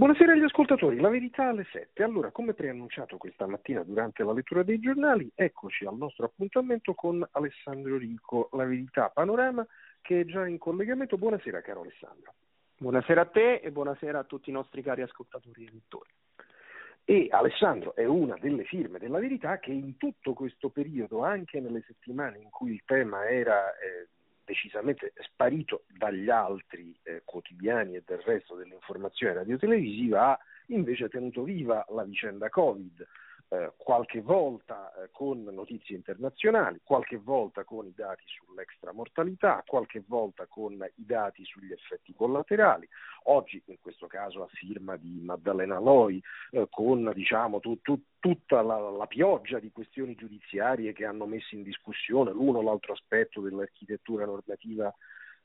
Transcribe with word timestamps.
Buonasera 0.00 0.32
agli 0.32 0.44
ascoltatori, 0.44 0.98
la 0.98 1.10
verità 1.10 1.50
alle 1.50 1.66
7. 1.70 2.02
Allora, 2.02 2.30
come 2.30 2.54
preannunciato 2.54 3.18
questa 3.18 3.46
mattina 3.46 3.82
durante 3.82 4.24
la 4.24 4.32
lettura 4.32 4.62
dei 4.62 4.80
giornali, 4.80 5.30
eccoci 5.34 5.84
al 5.84 5.98
nostro 5.98 6.24
appuntamento 6.24 6.94
con 6.94 7.22
Alessandro 7.32 7.98
Rico, 7.98 8.48
la 8.52 8.64
verità 8.64 9.10
panorama, 9.10 9.62
che 10.00 10.20
è 10.20 10.24
già 10.24 10.46
in 10.46 10.56
collegamento. 10.56 11.18
Buonasera 11.18 11.60
caro 11.60 11.82
Alessandro. 11.82 12.32
Buonasera 12.78 13.20
a 13.20 13.26
te 13.26 13.56
e 13.56 13.70
buonasera 13.70 14.20
a 14.20 14.24
tutti 14.24 14.48
i 14.48 14.54
nostri 14.54 14.80
cari 14.80 15.02
ascoltatori 15.02 15.66
e 15.66 15.70
lettori. 15.70 16.10
E 17.04 17.28
Alessandro 17.30 17.94
è 17.94 18.06
una 18.06 18.38
delle 18.40 18.64
firme 18.64 18.98
della 18.98 19.18
verità 19.18 19.58
che 19.58 19.72
in 19.72 19.98
tutto 19.98 20.32
questo 20.32 20.70
periodo, 20.70 21.24
anche 21.24 21.60
nelle 21.60 21.84
settimane 21.86 22.38
in 22.38 22.48
cui 22.48 22.72
il 22.72 22.84
tema 22.86 23.28
era 23.28 23.76
eh, 23.76 24.08
decisamente 24.50 25.12
sparito 25.18 25.84
dagli 25.96 26.28
altri 26.28 26.92
eh, 27.04 27.22
quotidiani 27.24 27.94
e 27.94 28.02
del 28.04 28.18
resto 28.18 28.56
dell'informazione 28.56 29.34
radiotelevisiva, 29.34 30.30
ha 30.30 30.38
invece 30.66 31.08
tenuto 31.08 31.44
viva 31.44 31.84
la 31.90 32.02
vicenda 32.02 32.48
Covid 32.48 33.06
eh, 33.52 33.72
qualche 33.76 34.20
volta 34.20 34.92
eh, 34.94 35.08
con 35.10 35.42
notizie 35.42 35.96
internazionali, 35.96 36.80
qualche 36.84 37.16
volta 37.16 37.64
con 37.64 37.84
i 37.84 37.92
dati 37.94 38.22
sull'extramortalità, 38.26 39.64
qualche 39.66 40.04
volta 40.06 40.46
con 40.46 40.74
i 40.74 41.04
dati 41.04 41.44
sugli 41.44 41.72
effetti 41.72 42.14
collaterali, 42.14 42.88
oggi 43.24 43.60
in 43.66 43.80
questo 43.80 44.06
caso 44.06 44.44
a 44.44 44.48
firma 44.52 44.96
di 44.96 45.20
Maddalena 45.24 45.80
Loi, 45.80 46.22
eh, 46.52 46.68
con 46.70 47.10
diciamo, 47.12 47.58
tu, 47.58 47.80
tu, 47.80 48.00
tutta 48.20 48.62
la, 48.62 48.78
la, 48.78 49.06
pioggia 49.06 49.58
di 49.58 49.72
questioni 49.72 50.14
giudiziarie 50.14 50.92
che 50.92 51.04
hanno 51.04 51.26
messo 51.26 51.56
in 51.56 51.64
discussione 51.64 52.30
l'uno 52.30 52.58
o 52.58 52.62
l'altro 52.62 52.92
aspetto 52.92 53.40
dell'architettura 53.40 54.26
normativa 54.26 54.94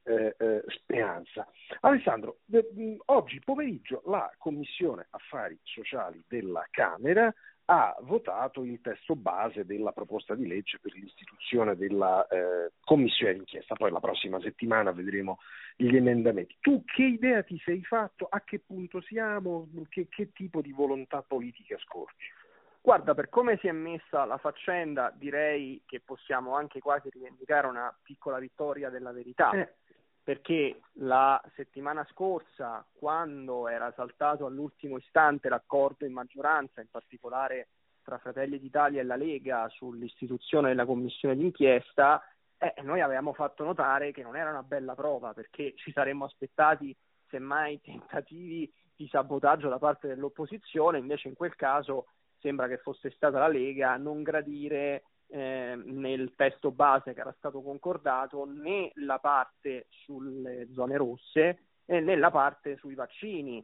eh, 0.04 0.36
eh, 0.38 0.64
Speranza. 0.68 1.48
Alessandro, 1.80 2.38
eh, 2.52 2.98
oggi 3.06 3.42
pomeriggio 3.44 4.04
la 4.06 4.32
Commissione 4.38 5.08
Affari 5.10 5.58
Sociali 5.64 6.24
della 6.28 6.68
Camera 6.70 7.34
ha 7.66 7.96
votato 8.02 8.64
il 8.64 8.80
testo 8.82 9.16
base 9.16 9.66
della 9.66 9.92
proposta 9.92 10.36
di 10.36 10.46
legge 10.46 10.80
per 10.80 10.94
l'istituzione 10.94 11.76
della 11.76 12.26
eh, 12.28 12.72
commissione 12.84 13.34
d'inchiesta. 13.34 13.76
Poi 13.76 13.92
la 13.92 14.00
prossima 14.00 14.40
settimana 14.40 14.92
vedremo 14.92 15.40
gli 15.76 15.96
emendamenti. 15.96 16.58
Tu 16.60 16.84
che 16.86 17.04
idea 17.04 17.42
ti 17.44 17.60
sei 17.64 17.84
fatto? 17.84 18.28
A 18.30 18.42
che 18.42 18.60
punto 18.60 19.02
siamo? 19.02 19.68
Che, 19.90 20.08
che 20.10 20.32
tipo 20.32 20.62
di 20.62 20.72
volontà 20.72 21.24
politica 21.24 21.78
scorgi? 21.80 22.28
Guarda, 22.82 23.16
per 23.16 23.30
come 23.30 23.58
si 23.58 23.68
è 23.68 23.72
messa 23.72 24.26
la 24.26 24.38
faccenda, 24.38 25.12
direi 25.16 25.82
che 25.88 26.02
possiamo 26.02 26.56
anche 26.56 26.80
quasi 26.80 27.10
rivendicare 27.10 27.66
una 27.66 27.92
piccola 28.04 28.38
vittoria 28.38 28.92
della 28.92 29.12
verità. 29.12 29.50
Eh 29.52 29.74
perché 30.26 30.80
la 30.94 31.40
settimana 31.54 32.04
scorsa, 32.10 32.84
quando 32.94 33.68
era 33.68 33.94
saltato 33.96 34.48
all'ultimo 34.48 34.98
istante 34.98 35.50
l'accordo 35.50 36.04
in 36.04 36.14
maggioranza, 36.14 36.82
in 36.82 36.90
particolare 36.90 37.68
tra 38.02 38.18
Fratelli 38.18 38.60
d'Italia 38.60 39.02
e 39.02 39.04
la 39.04 39.18
Lega 39.18 39.70
sull'istituzione 39.70 40.70
della 40.70 40.88
commissione 40.88 41.36
d'inchiesta, 41.36 42.24
eh, 42.58 42.74
noi 42.82 43.02
avevamo 43.02 43.34
fatto 43.34 43.64
notare 43.64 44.12
che 44.12 44.24
non 44.24 44.36
era 44.36 44.50
una 44.50 44.64
bella 44.64 44.96
prova 44.96 45.32
perché 45.34 45.74
ci 45.76 45.92
saremmo 45.92 46.26
aspettati 46.26 46.96
semmai 47.30 47.80
tentativi 47.82 48.74
di 48.96 49.08
sabotaggio 49.08 49.70
da 49.70 49.78
parte 49.78 50.08
dell'opposizione, 50.08 50.98
invece 50.98 51.28
in 51.28 51.36
quel 51.36 51.56
caso 51.56 52.08
sembra 52.40 52.68
che 52.68 52.80
fosse 52.80 53.12
stata 53.12 53.38
la 53.38 53.48
Lega 53.48 53.92
a 53.92 53.98
non 53.98 54.24
gradire 54.24 55.04
eh, 55.28 55.80
nel 55.84 56.34
testo 56.36 56.72
base 56.72 57.14
che 57.14 57.20
era 57.20 57.34
stato 57.38 57.62
concordato 57.62 58.46
né 58.46 58.92
la 58.96 59.20
parte 59.20 59.88
sulle 59.90 60.68
zone 60.72 60.98
rosse 60.98 61.60
né 61.86 62.16
la 62.16 62.32
parte 62.32 62.78
sui 62.78 62.96
vaccini. 62.96 63.64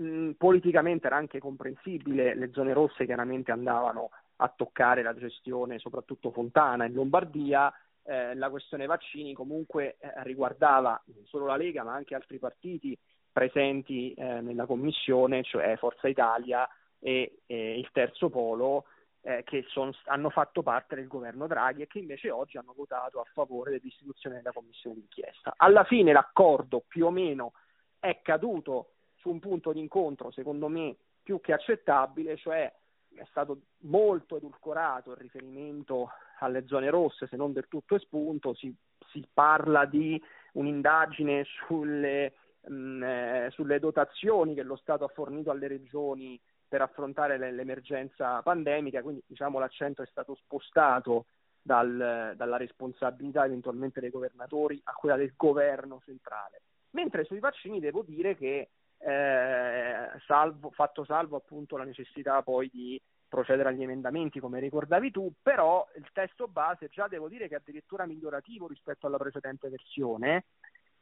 Mm, 0.00 0.32
politicamente 0.32 1.06
era 1.06 1.16
anche 1.16 1.38
comprensibile, 1.38 2.34
le 2.34 2.50
zone 2.52 2.72
rosse 2.74 3.06
chiaramente 3.06 3.52
andavano 3.52 4.10
a 4.36 4.52
toccare 4.54 5.02
la 5.02 5.14
gestione 5.14 5.78
soprattutto 5.78 6.30
Fontana 6.30 6.84
in 6.84 6.92
Lombardia, 6.92 7.72
eh, 8.02 8.34
la 8.34 8.50
questione 8.50 8.86
vaccini 8.86 9.32
comunque 9.32 9.96
eh, 9.98 10.10
riguardava 10.24 11.00
non 11.06 11.24
solo 11.24 11.46
la 11.46 11.56
Lega 11.56 11.84
ma 11.84 11.94
anche 11.94 12.14
altri 12.14 12.38
partiti 12.38 12.96
presenti 13.32 14.12
eh, 14.12 14.40
nella 14.40 14.66
commissione, 14.66 15.42
cioè 15.42 15.76
Forza 15.76 16.08
Italia 16.08 16.68
e 17.00 17.42
il 17.46 17.88
Terzo 17.92 18.28
Polo, 18.28 18.84
eh, 19.22 19.42
che 19.44 19.64
son, 19.68 19.92
hanno 20.04 20.30
fatto 20.30 20.62
parte 20.62 20.94
del 20.94 21.08
governo 21.08 21.46
Draghi 21.46 21.82
e 21.82 21.86
che 21.86 21.98
invece 21.98 22.30
oggi 22.30 22.56
hanno 22.56 22.72
votato 22.74 23.20
a 23.20 23.26
favore 23.32 23.72
dell'istituzione 23.72 24.36
della 24.36 24.52
commissione 24.52 24.96
d'inchiesta. 24.96 25.54
Alla 25.56 25.84
fine 25.84 26.12
l'accordo 26.12 26.84
più 26.86 27.06
o 27.06 27.10
meno 27.10 27.52
è 27.98 28.20
caduto 28.22 28.92
su 29.16 29.30
un 29.30 29.40
punto 29.40 29.72
di 29.72 29.80
incontro, 29.80 30.30
secondo 30.30 30.68
me, 30.68 30.96
più 31.22 31.40
che 31.40 31.52
accettabile, 31.52 32.36
cioè 32.36 32.72
è 33.14 33.24
stato 33.28 33.62
molto 33.80 34.36
edulcorato 34.36 35.10
il 35.10 35.16
riferimento 35.16 36.10
alle 36.38 36.66
zone 36.66 36.88
rosse, 36.88 37.26
se 37.26 37.36
non 37.36 37.52
del 37.52 37.66
tutto 37.68 37.96
espunto, 37.96 38.54
si, 38.54 38.72
si 39.10 39.26
parla 39.32 39.84
di 39.86 40.22
un'indagine 40.52 41.44
sulle, 41.66 42.32
mh, 42.66 42.72
mm, 42.72 43.02
eh, 43.02 43.48
sulle 43.50 43.78
dotazioni 43.80 44.54
che 44.54 44.62
lo 44.62 44.76
Stato 44.76 45.04
ha 45.04 45.08
fornito 45.08 45.50
alle 45.50 45.66
regioni 45.66 46.40
per 46.68 46.82
affrontare 46.82 47.38
l'emergenza 47.52 48.42
pandemica, 48.42 49.02
quindi 49.02 49.22
diciamo, 49.26 49.58
l'accento 49.58 50.02
è 50.02 50.06
stato 50.06 50.34
spostato 50.34 51.26
dal, 51.62 52.34
dalla 52.36 52.56
responsabilità 52.56 53.44
eventualmente 53.44 54.00
dei 54.00 54.10
governatori 54.10 54.80
a 54.84 54.92
quella 54.92 55.16
del 55.16 55.32
governo 55.36 56.00
centrale. 56.04 56.62
Mentre 56.90 57.24
sui 57.24 57.38
vaccini 57.38 57.80
devo 57.80 58.02
dire 58.02 58.36
che 58.36 58.68
eh, 58.98 60.08
salvo, 60.26 60.70
fatto 60.70 61.04
salvo 61.04 61.36
appunto 61.36 61.76
la 61.76 61.84
necessità 61.84 62.42
poi 62.42 62.68
di 62.72 63.00
procedere 63.28 63.68
agli 63.68 63.82
emendamenti 63.82 64.40
come 64.40 64.58
ricordavi 64.60 65.10
tu, 65.10 65.30
però 65.42 65.86
il 65.96 66.08
testo 66.12 66.48
base 66.48 66.88
già 66.88 67.08
devo 67.08 67.28
dire 67.28 67.46
che 67.46 67.54
è 67.54 67.58
addirittura 67.58 68.06
migliorativo 68.06 68.66
rispetto 68.66 69.06
alla 69.06 69.18
precedente 69.18 69.68
versione 69.68 70.44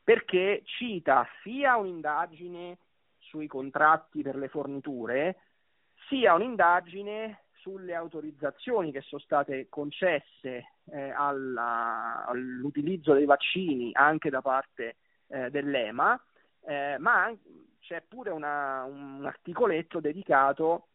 perché 0.06 0.62
cita 0.65 1.26
sia 1.43 1.76
un'indagine 1.76 2.78
sui 3.19 3.49
contratti 3.49 4.22
per 4.22 4.37
le 4.37 4.47
forniture 4.47 5.37
sia 6.09 6.34
un'indagine 6.34 7.44
sulle 7.55 7.94
autorizzazioni 7.94 8.93
che 8.93 9.00
sono 9.00 9.21
state 9.21 9.69
concesse 9.69 10.72
eh, 10.84 11.11
alla, 11.11 12.25
all'utilizzo 12.27 13.12
dei 13.12 13.25
vaccini 13.25 13.91
anche 13.93 14.31
da 14.31 14.41
parte 14.41 14.97
eh, 15.28 15.50
dell'EMA, 15.50 16.21
eh, 16.65 16.97
ma 16.99 17.34
c'è 17.81 18.03
pure 18.06 18.31
una, 18.31 18.84
un 18.84 19.25
articoletto 19.25 20.00
dedicato 20.00 20.89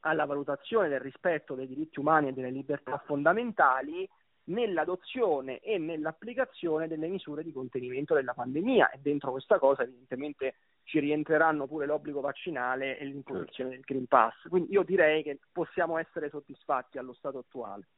alla 0.00 0.24
valutazione 0.24 0.88
del 0.88 1.00
rispetto 1.00 1.54
dei 1.54 1.66
diritti 1.66 1.98
umani 1.98 2.28
e 2.28 2.32
delle 2.32 2.50
libertà 2.50 2.98
fondamentali 3.04 4.08
nell'adozione 4.44 5.58
e 5.58 5.78
nell'applicazione 5.78 6.88
delle 6.88 7.08
misure 7.08 7.42
di 7.42 7.52
contenimento 7.52 8.14
della 8.14 8.34
pandemia. 8.34 8.90
E 8.90 8.98
dentro 9.00 9.32
questa 9.32 9.58
cosa 9.58 9.82
evidentemente 9.82 10.54
ci 10.88 11.00
rientreranno 11.00 11.66
pure 11.66 11.84
l'obbligo 11.84 12.20
vaccinale 12.20 12.98
e 12.98 13.04
l'imposizione 13.04 13.70
del 13.70 13.80
Green 13.80 14.06
Pass. 14.06 14.34
Quindi 14.48 14.72
io 14.72 14.82
direi 14.82 15.22
che 15.22 15.38
possiamo 15.52 15.98
essere 15.98 16.30
soddisfatti 16.30 16.96
allo 16.96 17.12
stato 17.12 17.38
attuale. 17.38 17.88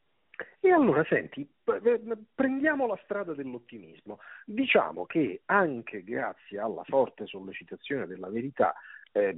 E 0.61 0.71
allora, 0.71 1.05
senti, 1.09 1.49
prendiamo 2.35 2.87
la 2.87 2.99
strada 3.05 3.35
dell'ottimismo. 3.35 4.19
Diciamo 4.45 5.07
che 5.07 5.43
anche 5.47 6.03
grazie 6.05 6.59
alla 6.59 6.85
forte 6.85 7.27
sollecitazione 7.27 8.07
della 8.07 8.29
verità 8.29 8.75
eh, 9.13 9.37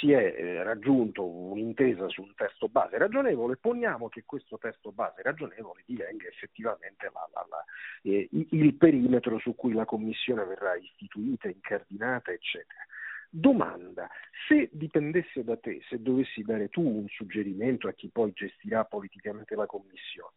si 0.00 0.10
è 0.12 0.34
eh, 0.36 0.62
raggiunto 0.62 1.24
un'intesa 1.24 2.08
su 2.08 2.22
un 2.22 2.34
testo 2.34 2.68
base 2.68 2.98
ragionevole, 2.98 3.56
poniamo 3.56 4.08
che 4.08 4.24
questo 4.26 4.58
testo 4.58 4.90
base 4.90 5.22
ragionevole 5.22 5.82
divenga 5.86 6.26
effettivamente 6.26 7.10
la, 7.12 7.28
la, 7.32 7.46
la, 7.48 7.64
eh, 8.02 8.28
il 8.30 8.74
perimetro 8.74 9.38
su 9.38 9.54
cui 9.54 9.72
la 9.72 9.84
Commissione 9.84 10.44
verrà 10.44 10.74
istituita, 10.74 11.48
incardinata, 11.48 12.32
eccetera. 12.32 12.80
Domanda, 13.36 14.08
se 14.46 14.68
dipendesse 14.70 15.42
da 15.42 15.56
te, 15.56 15.80
se 15.88 16.00
dovessi 16.00 16.42
dare 16.42 16.68
tu 16.68 16.82
un 16.82 17.08
suggerimento 17.08 17.88
a 17.88 17.92
chi 17.92 18.08
poi 18.08 18.30
gestirà 18.32 18.84
politicamente 18.84 19.56
la 19.56 19.66
Commissione, 19.66 20.34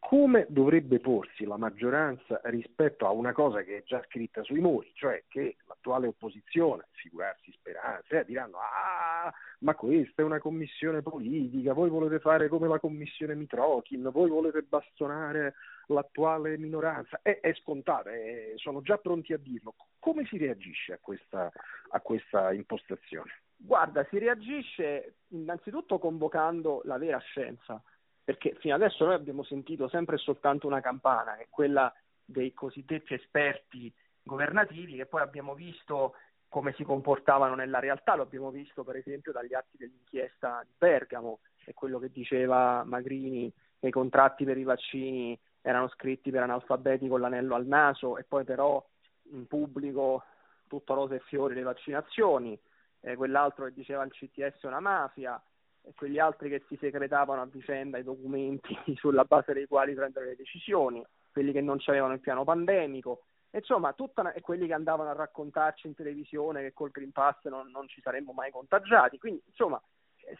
come 0.00 0.46
dovrebbe 0.48 0.98
porsi 0.98 1.44
la 1.44 1.56
maggioranza 1.56 2.40
rispetto 2.44 3.06
a 3.06 3.12
una 3.12 3.32
cosa 3.32 3.62
che 3.62 3.78
è 3.78 3.82
già 3.84 4.02
scritta 4.08 4.42
sui 4.42 4.58
muri, 4.58 4.90
cioè 4.94 5.24
che 5.28 5.56
l'attuale 5.66 6.08
opposizione, 6.08 6.88
figurarsi 6.92 7.52
speranze, 7.52 8.20
eh, 8.20 8.24
diranno 8.24 8.56
ah 8.56 9.32
ma 9.60 9.74
questa 9.74 10.22
è 10.22 10.24
una 10.24 10.38
commissione 10.38 11.02
politica, 11.02 11.72
voi 11.72 11.90
volete 11.90 12.18
fare 12.18 12.48
come 12.48 12.66
la 12.66 12.78
commissione 12.78 13.34
Mitrochin, 13.34 14.08
voi 14.10 14.30
volete 14.30 14.62
bastonare 14.62 15.54
l'attuale 15.88 16.56
minoranza, 16.56 17.20
è, 17.22 17.40
è 17.40 17.52
scontato, 17.54 18.08
è, 18.08 18.52
sono 18.56 18.80
già 18.80 18.96
pronti 18.96 19.32
a 19.32 19.38
dirlo. 19.38 19.74
Come 19.98 20.24
si 20.26 20.38
reagisce 20.38 20.94
a 20.94 20.98
questa, 21.00 21.52
a 21.90 22.00
questa 22.00 22.52
impostazione? 22.52 23.42
Guarda, 23.56 24.06
si 24.08 24.18
reagisce 24.18 25.16
innanzitutto 25.28 25.98
convocando 25.98 26.80
la 26.84 26.96
vera 26.96 27.18
scienza, 27.18 27.82
perché 28.22 28.54
fino 28.58 28.74
adesso 28.74 29.04
noi 29.04 29.14
abbiamo 29.14 29.42
sentito 29.42 29.88
sempre 29.88 30.16
e 30.16 30.18
soltanto 30.18 30.66
una 30.66 30.80
campana, 30.80 31.34
che 31.36 31.44
è 31.44 31.48
quella 31.48 31.92
dei 32.24 32.52
cosiddetti 32.52 33.14
esperti 33.14 33.92
governativi, 34.22 34.96
che 34.96 35.06
poi 35.06 35.22
abbiamo 35.22 35.54
visto 35.54 36.14
come 36.48 36.72
si 36.74 36.82
comportavano 36.82 37.54
nella 37.54 37.78
realtà, 37.78 38.16
lo 38.16 38.22
abbiamo 38.22 38.50
visto 38.50 38.82
per 38.82 38.96
esempio 38.96 39.32
dagli 39.32 39.54
atti 39.54 39.76
dell'inchiesta 39.76 40.62
di 40.64 40.72
Bergamo, 40.76 41.40
è 41.64 41.72
quello 41.74 41.98
che 41.98 42.10
diceva 42.10 42.82
Magrini, 42.84 43.52
che 43.78 43.88
i 43.88 43.92
contratti 43.92 44.44
per 44.44 44.58
i 44.58 44.64
vaccini 44.64 45.38
erano 45.62 45.88
scritti 45.88 46.30
per 46.30 46.42
analfabeti 46.42 47.08
con 47.08 47.20
l'anello 47.20 47.54
al 47.54 47.66
naso 47.66 48.18
e 48.18 48.24
poi 48.24 48.44
però 48.44 48.84
in 49.32 49.46
pubblico 49.46 50.24
tutto 50.66 50.94
rose 50.94 51.16
e 51.16 51.20
fiori 51.20 51.54
le 51.54 51.62
vaccinazioni, 51.62 52.58
eh, 53.00 53.16
quell'altro 53.16 53.66
che 53.66 53.72
diceva 53.72 54.04
il 54.04 54.12
CTS 54.12 54.62
è 54.62 54.66
una 54.66 54.80
mafia, 54.80 55.40
e 55.82 55.92
quegli 55.94 56.18
altri 56.18 56.48
che 56.48 56.62
si 56.68 56.76
segretavano 56.76 57.40
a 57.40 57.46
vicenda 57.46 57.98
i 57.98 58.02
documenti 58.02 58.76
sulla 58.96 59.24
base 59.24 59.52
dei 59.52 59.66
quali 59.66 59.94
prendere 59.94 60.26
le 60.26 60.36
decisioni, 60.36 61.04
quelli 61.32 61.52
che 61.52 61.60
non 61.60 61.78
avevano 61.86 62.14
il 62.14 62.20
piano 62.20 62.44
pandemico, 62.44 63.22
insomma, 63.50 63.92
tutta, 63.92 64.32
e 64.32 64.40
quelli 64.40 64.66
che 64.66 64.74
andavano 64.74 65.10
a 65.10 65.14
raccontarci 65.14 65.86
in 65.86 65.94
televisione 65.94 66.62
che 66.62 66.72
col 66.72 66.90
Green 66.90 67.12
Pass 67.12 67.44
non, 67.44 67.70
non 67.70 67.88
ci 67.88 68.00
saremmo 68.00 68.32
mai 68.32 68.50
contagiati. 68.50 69.18
Quindi, 69.18 69.42
insomma, 69.46 69.80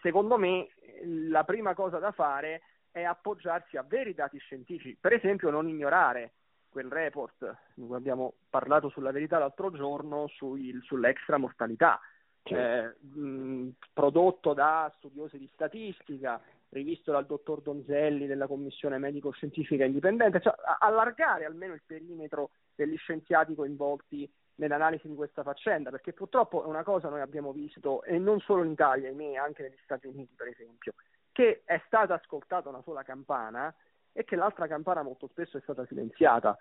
secondo 0.01 0.37
me 0.37 0.69
la 1.05 1.45
prima 1.45 1.75
cosa 1.75 1.99
da 1.99 2.13
fare 2.13 2.63
è 2.91 3.03
appoggiarsi 3.03 3.77
a 3.77 3.85
veri 3.87 4.15
dati 4.15 4.39
scientifici, 4.39 4.97
per 5.01 5.13
esempio 5.13 5.51
non 5.51 5.69
ignorare 5.69 6.33
quel 6.69 6.89
report 6.89 7.57
di 7.75 7.87
cui 7.87 7.97
abbiamo 7.97 8.35
parlato 8.49 8.89
sulla 8.89 9.11
verità 9.11 9.39
l'altro 9.39 9.71
giorno 9.73 10.29
sui, 10.29 10.79
sull'extra 10.83 11.37
mortalità, 11.37 12.01
eh, 12.45 12.95
mh, 13.01 13.71
prodotto 13.93 14.55
da 14.55 14.93
studiosi 14.97 15.39
di 15.39 15.49
statistica, 15.53 16.41
rivisto 16.71 17.13
dal 17.13 17.27
dottor 17.27 17.63
Donzelli 17.63 18.27
della 18.27 18.47
commissione 18.47 18.99
medico-scientifica 18.99 19.85
indipendente, 19.85 20.41
cioè 20.41 20.55
allargare 20.79 21.45
almeno 21.45 21.75
il 21.75 21.83
perimetro 21.85 22.51
degli 22.75 22.97
scienziati 22.97 23.55
coinvolti 23.55 24.31
nell'analisi 24.57 25.09
di 25.09 25.15
questa 25.15 25.43
faccenda, 25.43 25.91
perché 25.91 26.13
purtroppo 26.13 26.63
è 26.63 26.67
una 26.67 26.83
cosa 26.83 27.09
noi 27.09 27.21
abbiamo 27.21 27.53
visto, 27.53 28.03
e 28.05 28.19
non 28.19 28.41
solo 28.41 28.63
in 28.63 28.71
Italia, 28.71 29.09
ahimè, 29.09 29.37
anche 29.37 29.63
negli 29.63 29.79
Stati 29.83 30.07
Uniti 30.07 30.35
per 30.37 30.49
esempio, 30.49 30.95
che 31.33 31.63
è 31.65 31.81
stata 31.87 32.15
ascoltata 32.15 32.69
una 32.69 32.83
sola 32.83 33.03
campana 33.03 33.75
e 34.13 34.25
che 34.25 34.37
l'altra 34.37 34.67
campana 34.67 35.03
molto 35.03 35.29
spesso 35.29 35.57
è 35.57 35.61
stata 35.63 35.85
silenziata. 35.87 36.57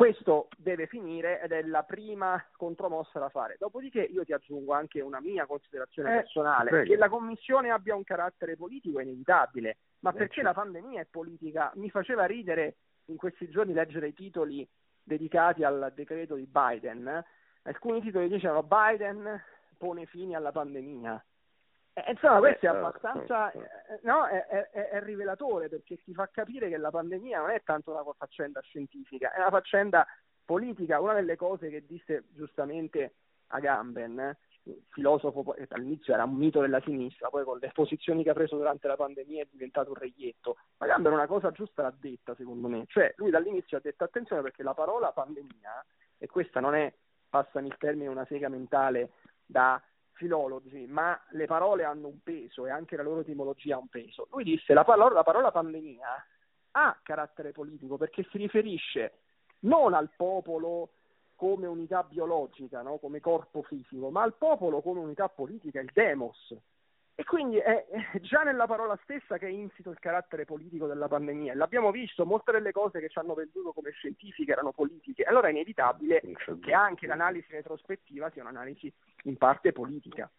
Questo 0.00 0.48
deve 0.56 0.86
finire 0.86 1.42
ed 1.42 1.52
è 1.52 1.60
la 1.60 1.82
prima 1.82 2.42
contromossa 2.56 3.18
da 3.18 3.28
fare. 3.28 3.56
Dopodiché 3.58 4.00
io 4.00 4.24
ti 4.24 4.32
aggiungo 4.32 4.72
anche 4.72 5.02
una 5.02 5.20
mia 5.20 5.44
considerazione 5.44 6.10
eh, 6.10 6.14
personale, 6.20 6.70
prego. 6.70 6.90
che 6.90 6.96
la 6.96 7.10
Commissione 7.10 7.70
abbia 7.70 7.94
un 7.94 8.02
carattere 8.02 8.56
politico 8.56 8.98
è 8.98 9.02
inevitabile, 9.02 9.76
ma 9.98 10.08
eh, 10.08 10.14
perché 10.14 10.36
certo. 10.36 10.48
la 10.48 10.54
pandemia 10.54 11.02
è 11.02 11.06
politica? 11.10 11.70
Mi 11.74 11.90
faceva 11.90 12.24
ridere 12.24 12.76
in 13.08 13.18
questi 13.18 13.50
giorni 13.50 13.74
leggere 13.74 14.08
i 14.08 14.14
titoli 14.14 14.66
dedicati 15.02 15.64
al 15.64 15.92
decreto 15.94 16.34
di 16.34 16.48
Biden. 16.50 17.22
Alcuni 17.64 18.00
titoli 18.00 18.28
dicevano 18.28 18.62
Biden 18.62 19.38
pone 19.76 20.06
fine 20.06 20.34
alla 20.34 20.50
pandemia. 20.50 21.22
Eh, 21.92 22.12
insomma, 22.12 22.38
questo 22.38 22.66
è 22.66 22.68
eh, 22.68 22.76
abbastanza, 22.76 23.50
eh, 23.50 23.60
no, 24.02 24.26
è, 24.26 24.46
è, 24.46 24.88
è, 24.90 25.02
rivelatore 25.02 25.68
perché 25.68 25.96
ti 26.02 26.14
fa 26.14 26.28
capire 26.28 26.68
che 26.68 26.76
la 26.76 26.90
pandemia 26.90 27.40
non 27.40 27.50
è 27.50 27.62
tanto 27.64 27.90
una 27.90 28.04
faccenda 28.16 28.60
scientifica, 28.60 29.32
è 29.32 29.38
una 29.38 29.50
faccenda 29.50 30.06
politica. 30.44 31.00
Una 31.00 31.14
delle 31.14 31.36
cose 31.36 31.68
che 31.68 31.84
disse 31.86 32.24
giustamente 32.30 33.14
Agamben, 33.48 34.36
filosofo, 34.90 35.54
all'inizio 35.68 36.14
era 36.14 36.24
un 36.24 36.34
mito 36.34 36.60
della 36.60 36.80
sinistra, 36.80 37.28
poi 37.28 37.44
con 37.44 37.58
le 37.58 37.70
posizioni 37.72 38.22
che 38.22 38.30
ha 38.30 38.34
preso 38.34 38.56
durante 38.56 38.86
la 38.86 38.96
pandemia 38.96 39.42
è 39.42 39.48
diventato 39.50 39.90
un 39.90 39.96
reietto. 39.96 40.56
Agamben 40.78 41.12
una 41.12 41.26
cosa 41.26 41.50
giusta 41.50 41.82
l'ha 41.82 41.94
detta, 41.98 42.34
secondo 42.34 42.68
me. 42.68 42.84
Cioè, 42.86 43.14
lui 43.16 43.30
dall'inizio 43.30 43.78
ha 43.78 43.80
detto 43.80 44.04
attenzione 44.04 44.42
perché 44.42 44.62
la 44.62 44.74
parola 44.74 45.12
pandemia, 45.12 45.84
e 46.18 46.26
questa 46.26 46.60
non 46.60 46.74
è, 46.74 46.92
passami 47.28 47.68
il 47.68 47.76
termine, 47.78 48.08
una 48.08 48.26
sega 48.26 48.48
mentale 48.48 49.10
da 49.46 49.80
filologi, 50.20 50.86
ma 50.86 51.18
le 51.30 51.46
parole 51.46 51.84
hanno 51.84 52.08
un 52.08 52.22
peso 52.22 52.66
e 52.66 52.70
anche 52.70 52.94
la 52.94 53.02
loro 53.02 53.20
etimologia 53.20 53.76
ha 53.76 53.78
un 53.78 53.88
peso. 53.88 54.28
Lui 54.32 54.44
disse 54.44 54.74
la 54.74 54.84
parola, 54.84 55.14
la 55.14 55.22
parola 55.22 55.50
pandemia 55.50 56.26
ha 56.72 57.00
carattere 57.02 57.52
politico 57.52 57.96
perché 57.96 58.26
si 58.30 58.36
riferisce 58.36 59.14
non 59.60 59.94
al 59.94 60.10
popolo 60.14 60.90
come 61.36 61.66
unità 61.66 62.02
biologica, 62.02 62.82
no? 62.82 62.98
come 62.98 63.20
corpo 63.20 63.62
fisico, 63.62 64.10
ma 64.10 64.20
al 64.20 64.34
popolo 64.34 64.82
come 64.82 65.00
unità 65.00 65.30
politica, 65.30 65.80
il 65.80 65.90
demos, 65.90 66.54
e 67.20 67.24
quindi 67.24 67.58
è, 67.58 67.84
già 68.22 68.44
nella 68.44 68.66
parola 68.66 68.98
stessa 69.02 69.36
che 69.36 69.46
è 69.46 69.50
insito 69.50 69.90
il 69.90 69.98
carattere 69.98 70.46
politico 70.46 70.86
della 70.86 71.06
pandemia. 71.06 71.54
L'abbiamo 71.54 71.90
visto, 71.90 72.24
molte 72.24 72.50
delle 72.50 72.72
cose 72.72 72.98
che 72.98 73.10
ci 73.10 73.18
hanno 73.18 73.34
venduto 73.34 73.72
come 73.72 73.90
scientifiche 73.90 74.52
erano 74.52 74.72
politiche. 74.72 75.24
Allora 75.24 75.48
è 75.48 75.50
inevitabile 75.50 76.22
che 76.62 76.72
anche 76.72 77.06
l'analisi 77.06 77.52
retrospettiva 77.52 78.30
sia 78.30 78.40
un'analisi 78.40 78.90
in 79.24 79.36
parte 79.36 79.72
politica. 79.72 80.30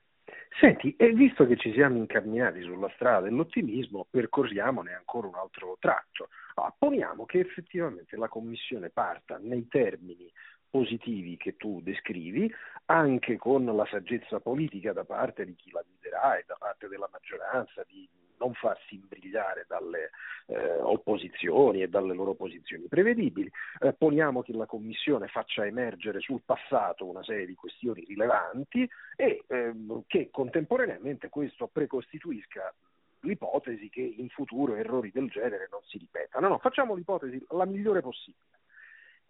Senti, 0.60 0.96
e 0.98 1.12
visto 1.12 1.46
che 1.46 1.56
ci 1.56 1.72
siamo 1.72 1.98
incamminati 1.98 2.64
sulla 2.64 2.90
strada 2.96 3.28
dell'ottimismo, 3.28 4.08
percorriamone 4.10 4.96
ancora 4.96 5.28
un 5.28 5.36
altro 5.36 5.78
tratto. 5.80 6.30
Allora, 6.56 6.74
poniamo 6.76 7.26
che 7.26 7.42
effettivamente 7.42 8.18
la 8.18 8.28
Commissione 8.28 8.90
parta 8.90 9.38
nei 9.40 9.68
termini 9.68 10.32
positivi 10.72 11.38
che 11.38 11.58
tu 11.58 11.82
descrivi, 11.82 12.52
anche 12.86 13.38
con 13.38 13.66
la 13.66 13.86
saggezza 13.86 14.40
politica 14.40 14.94
da 14.94 15.04
parte 15.04 15.46
di 15.46 15.54
chi 15.56 15.70
la 15.72 15.84
guiderà 15.86 16.38
e 16.38 16.46
da 16.48 16.56
parte 16.58 16.88
della 16.88 17.10
maggioranza 17.12 17.84
di 17.88 18.08
non 18.40 18.54
farsi 18.54 18.96
imbrigliare 18.96 19.66
dalle 19.68 20.10
eh, 20.48 20.80
opposizioni 20.82 21.84
e 21.84 21.90
dalle 21.90 22.16
loro 22.16 22.34
posizioni 22.34 22.88
prevedibili. 22.88 23.52
Eh, 23.80 23.94
poniamo 23.94 24.42
che 24.42 24.54
la 24.54 24.66
Commissione 24.66 25.28
faccia 25.28 25.66
emergere 25.66 26.20
sul 26.22 26.42
passato 26.44 27.06
una 27.06 27.24
serie 27.24 27.46
di 27.46 27.54
questioni 27.54 28.04
rilevanti 28.04 28.90
e 29.16 29.44
eh, 29.46 29.74
che 30.08 30.30
contemporaneamente 30.32 31.30
questo 31.30 31.68
precostituisca 31.68 32.74
l'ipotesi 33.22 33.90
che 33.90 34.02
in 34.02 34.30
futuro 34.30 34.76
errori 34.76 35.12
del 35.12 35.30
genere 35.30 35.68
non 35.70 35.82
si 35.84 36.00
ripetano. 36.00 36.48
No, 36.48 36.58
facciamo 36.58 36.96
l'ipotesi 36.96 37.44
la 37.50 37.66
migliore 37.66 38.02
possibile. 38.02 38.61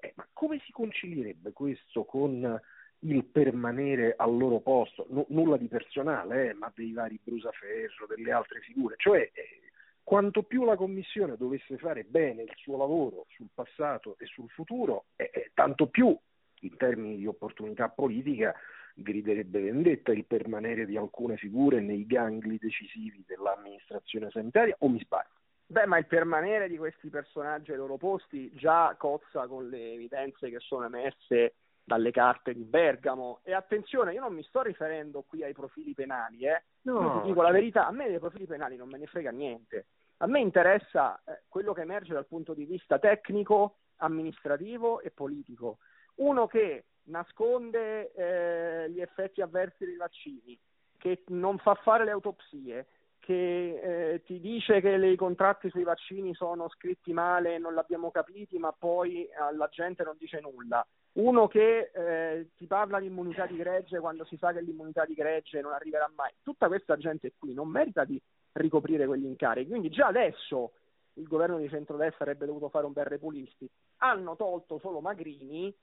Eh, 0.02 0.14
ma 0.16 0.28
come 0.34 0.60
si 0.66 0.72
concilierebbe 0.72 1.54
questo 1.54 2.04
con 2.04 2.60
il 3.04 3.26
permanere 3.26 4.16
al 4.18 4.36
loro 4.36 4.60
posto? 4.60 5.06
No, 5.10 5.26
nulla 5.30 5.58
di 5.58 5.68
personale, 5.68 6.50
eh, 6.50 6.54
ma 6.54 6.72
dei 6.76 6.92
vari 6.92 7.20
Brusaferro, 7.24 8.08
delle 8.08 8.32
altre 8.32 8.60
figure. 8.62 8.96
Cioè, 8.98 9.30
eh, 9.32 9.62
quanto 10.04 10.42
più 10.44 10.66
la 10.66 10.76
Commissione 10.76 11.38
dovesse 11.38 11.78
fare 11.78 12.04
bene 12.04 12.42
il 12.42 12.54
suo 12.56 12.78
lavoro 12.78 13.28
sul 13.30 13.50
passato 13.54 14.16
e 14.18 14.26
sul 14.26 14.50
futuro, 14.50 15.06
eh, 15.16 15.30
eh, 15.32 15.52
tanto 15.54 15.88
più 15.88 16.18
in 16.64 16.78
termini 16.78 17.18
di 17.18 17.28
opportunità 17.28 17.90
politica 17.90 18.54
griderebbe 18.96 19.62
vendetta 19.62 20.12
il 20.12 20.26
permanere 20.26 20.86
di 20.86 20.98
alcune 20.98 21.38
figure 21.38 21.80
nei 21.80 22.06
gangli 22.06 22.58
decisivi 22.60 23.24
dell'amministrazione 23.26 24.30
sanitaria, 24.32 24.76
o 24.80 24.90
mi 24.90 25.00
sbaglio? 25.00 25.41
Beh, 25.72 25.86
ma 25.86 25.98
il 25.98 26.06
permanere 26.06 26.68
di 26.68 26.76
questi 26.76 27.08
personaggi 27.08 27.72
ai 27.72 27.78
loro 27.78 27.96
posti 27.96 28.52
già 28.56 28.94
cozza 28.98 29.48
con 29.48 29.70
le 29.70 29.94
evidenze 29.94 30.50
che 30.50 30.60
sono 30.60 30.84
emerse 30.84 31.54
dalle 31.82 32.12
carte 32.12 32.54
di 32.54 32.66
Bergamo. 32.66 33.40
E 33.42 33.54
attenzione, 33.54 34.12
io 34.12 34.20
non 34.20 34.34
mi 34.34 34.44
sto 34.44 34.62
riferendo 34.64 35.22
qui 35.22 35.46
ai 35.46 35.54
profili 35.54 35.94
penali, 35.94 36.46
eh. 36.46 36.62
No. 36.82 37.22
Ti 37.22 37.28
dico 37.30 37.42
la 37.42 37.52
verità, 37.52 37.88
a 37.88 37.92
me 37.92 38.10
dei 38.10 38.20
profili 38.20 38.48
penali 38.48 38.76
non 38.76 38.90
me 38.90 38.98
ne 38.98 39.06
frega 39.06 39.32
niente. 39.32 39.86
A 40.18 40.28
me 40.28 40.42
interessa 40.42 41.22
eh, 41.24 41.44
quello 41.48 41.72
che 41.72 41.84
emerge 41.84 42.12
dal 42.12 42.28
punto 42.28 42.54
di 42.54 42.66
vista 42.66 43.00
tecnico, 43.00 43.78
amministrativo 44.00 45.00
e 45.00 45.10
politico. 45.10 45.78
Uno 46.16 46.48
che 46.48 46.84
nasconde 47.04 48.12
eh, 48.12 48.90
gli 48.90 49.00
effetti 49.00 49.40
avversi 49.40 49.86
dei 49.86 49.96
vaccini, 49.96 50.60
che 50.98 51.24
non 51.28 51.58
fa 51.60 51.76
fare 51.76 52.04
le 52.04 52.12
autopsie, 52.12 52.88
che 53.32 54.14
eh, 54.14 54.24
ti 54.24 54.42
dice 54.42 54.82
che 54.82 54.90
i 54.90 55.16
contratti 55.16 55.70
sui 55.70 55.84
vaccini 55.84 56.34
sono 56.36 56.68
scritti 56.70 57.14
male 57.14 57.56
e 57.56 57.58
non 57.60 57.74
l'abbiamo 57.74 58.12
capiti, 58.12 58.58
ma 58.58 58.74
poi 58.78 59.30
alla 59.40 59.70
gente 59.72 60.04
non 60.04 60.16
dice 60.18 60.42
nulla. 60.42 60.86
Uno 61.14 61.48
che 61.48 61.92
eh, 61.94 62.50
ti 62.58 62.66
parla 62.66 63.00
di 63.00 63.06
immunità 63.06 63.46
di 63.46 63.56
gregge 63.56 64.00
quando 64.00 64.26
si 64.26 64.36
sa 64.36 64.52
che 64.52 64.62
l'immunità 64.62 65.06
di 65.06 65.14
gregge 65.14 65.62
non 65.62 65.72
arriverà 65.72 66.12
mai. 66.14 66.32
Tutta 66.44 66.68
questa 66.68 66.98
gente 66.98 67.32
qui 67.38 67.54
non 67.54 67.70
merita 67.70 68.04
di 68.04 68.22
ricoprire 68.54 69.06
quegli 69.06 69.26
incarichi. 69.26 69.70
Quindi 69.70 69.90
già 69.90 70.08
adesso 70.08 70.74
il 71.14 71.28
governo 71.28 71.58
di 71.58 71.70
centrodestra 71.70 72.26
avrebbe 72.26 72.46
dovuto 72.46 72.68
fare 72.68 72.86
un 72.86 72.94
bel 72.94 73.06
repulisti. 73.06 73.70
Hanno 73.98 74.36
tolto 74.36 74.78
solo 74.80 75.00
Magrini 75.00 75.74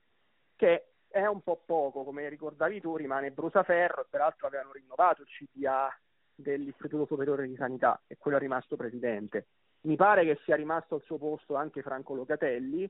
che 0.55 0.89
è 1.09 1.25
un 1.25 1.41
po' 1.41 1.63
poco, 1.65 2.05
come 2.05 2.29
ricordavi 2.29 2.81
tu, 2.81 2.97
rimane 2.97 3.31
Brusaferro 3.31 4.03
e 4.03 4.07
peraltro 4.11 4.47
avevano 4.47 4.73
rinnovato 4.73 5.23
il 5.23 5.29
CTA 5.29 5.89
dell'Istituto 6.39 7.05
Superiore 7.07 7.49
di 7.49 7.57
Sanità 7.57 8.01
e 8.07 8.17
quello 8.17 8.37
è 8.37 8.41
rimasto 8.41 8.77
presidente. 8.77 9.47
Mi 9.83 9.97
pare 9.97 10.25
che 10.25 10.39
sia 10.45 10.57
rimasto 10.57 10.95
al 10.95 11.03
suo 11.03 11.19
posto 11.19 11.57
anche 11.57 11.83
Franco 11.83 12.15
Locatelli. 12.15 12.89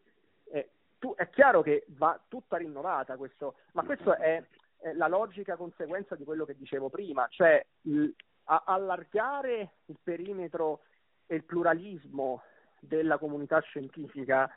Eh, 0.51 0.71
tu, 0.99 1.15
è 1.15 1.29
chiaro 1.31 1.63
che 1.63 1.85
va 1.89 2.21
tutta 2.29 2.57
rinnovata 2.57 3.17
questo, 3.17 3.57
ma 3.73 3.85
questo 3.85 4.17
è, 4.17 4.43
è 4.79 4.93
la 4.93 5.09
logica 5.09 5.57
conseguenza 5.57 6.15
di 6.15 6.25
quello 6.25 6.45
che 6.45 6.57
dicevo 6.57 6.89
prima, 6.91 7.27
cioè 7.31 7.65
il, 7.83 8.15
a, 8.45 8.65
allargare 8.67 9.71
il 9.87 9.99
perimetro 10.03 10.83
e 11.27 11.37
il 11.37 11.45
pluralismo 11.45 12.43
della 12.81 13.19
comunità 13.19 13.61
scientifica 13.61 14.51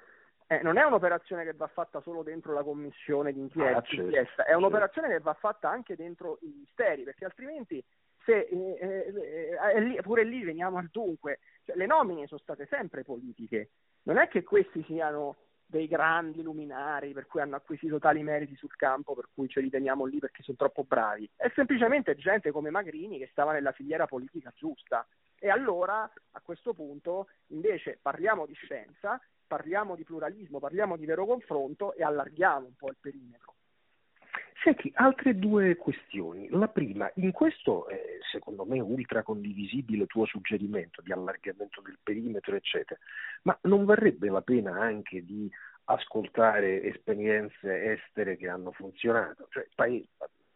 eh, 0.51 0.61
non 0.63 0.77
è 0.77 0.83
un'operazione 0.83 1.45
che 1.45 1.53
va 1.53 1.67
fatta 1.67 2.01
solo 2.01 2.23
dentro 2.23 2.51
la 2.51 2.61
commissione 2.61 3.31
di 3.31 3.39
inchiesta, 3.39 3.77
ah, 3.77 3.81
certo, 3.83 4.09
è 4.09 4.25
certo. 4.25 4.57
un'operazione 4.57 5.07
che 5.07 5.19
va 5.19 5.33
fatta 5.33 5.69
anche 5.69 5.95
dentro 5.95 6.39
i 6.41 6.53
misteri, 6.53 7.03
perché 7.03 7.23
altrimenti 7.23 7.81
se, 8.25 8.47
eh, 8.49 9.13
eh, 9.75 9.95
eh 9.95 10.01
pure 10.01 10.23
lì 10.23 10.43
veniamo 10.43 10.77
al 10.77 10.89
dunque, 10.91 11.39
cioè, 11.63 11.75
le 11.75 11.85
nomine 11.85 12.27
sono 12.27 12.39
state 12.39 12.67
sempre 12.69 13.03
politiche, 13.03 13.69
non 14.03 14.17
è 14.17 14.27
che 14.27 14.43
questi 14.43 14.83
siano 14.83 15.35
dei 15.71 15.87
grandi 15.87 16.41
luminari 16.41 17.13
per 17.13 17.27
cui 17.27 17.39
hanno 17.39 17.55
acquisito 17.55 17.97
tali 17.97 18.21
meriti 18.23 18.57
sul 18.57 18.75
campo 18.75 19.15
per 19.15 19.29
cui 19.33 19.47
ce 19.47 19.61
li 19.61 19.69
teniamo 19.69 20.03
lì 20.03 20.19
perché 20.19 20.43
sono 20.43 20.57
troppo 20.57 20.83
bravi, 20.83 21.29
è 21.35 21.49
semplicemente 21.55 22.15
gente 22.15 22.51
come 22.51 22.69
Magrini 22.69 23.17
che 23.17 23.29
stava 23.31 23.53
nella 23.53 23.71
filiera 23.71 24.05
politica 24.05 24.51
giusta. 24.53 25.07
E 25.39 25.49
allora 25.49 26.03
a 26.03 26.41
questo 26.41 26.73
punto 26.73 27.29
invece 27.47 27.97
parliamo 28.01 28.45
di 28.45 28.53
scienza, 28.53 29.19
parliamo 29.47 29.95
di 29.95 30.03
pluralismo, 30.03 30.59
parliamo 30.59 30.97
di 30.97 31.05
vero 31.05 31.25
confronto 31.25 31.93
e 31.95 32.03
allarghiamo 32.03 32.67
un 32.67 32.75
po' 32.75 32.89
il 32.89 32.97
perimetro. 32.99 33.55
Senti, 34.63 34.91
altre 34.95 35.39
due 35.39 35.75
questioni. 35.75 36.47
La 36.51 36.67
prima, 36.67 37.11
in 37.15 37.31
questo 37.31 37.87
eh, 37.87 38.19
secondo 38.31 38.63
me 38.63 38.79
ultra 38.79 39.23
condivisibile 39.23 40.05
tuo 40.05 40.25
suggerimento 40.25 41.01
di 41.01 41.11
allargamento 41.11 41.81
del 41.81 41.97
perimetro, 42.01 42.55
eccetera, 42.55 42.99
ma 43.43 43.57
non 43.63 43.85
varrebbe 43.85 44.29
la 44.29 44.41
pena 44.41 44.79
anche 44.79 45.25
di 45.25 45.49
ascoltare 45.85 46.83
esperienze 46.83 47.93
estere 47.93 48.37
che 48.37 48.49
hanno 48.49 48.71
funzionato? 48.71 49.47
Cioè, 49.49 49.67